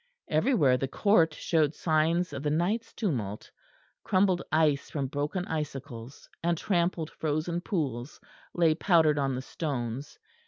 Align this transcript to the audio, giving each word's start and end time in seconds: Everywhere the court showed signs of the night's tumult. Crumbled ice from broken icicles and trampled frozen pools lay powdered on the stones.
Everywhere 0.29 0.77
the 0.77 0.87
court 0.87 1.31
showed 1.35 1.75
signs 1.75 2.33
of 2.33 2.41
the 2.41 2.49
night's 2.49 2.91
tumult. 2.91 3.51
Crumbled 4.03 4.41
ice 4.51 4.89
from 4.89 5.05
broken 5.05 5.45
icicles 5.45 6.27
and 6.41 6.57
trampled 6.57 7.11
frozen 7.11 7.61
pools 7.61 8.19
lay 8.55 8.73
powdered 8.73 9.19
on 9.19 9.35
the 9.35 9.43
stones. 9.43 10.17